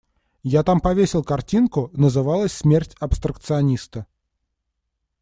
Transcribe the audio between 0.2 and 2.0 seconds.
Я там повесил картинку,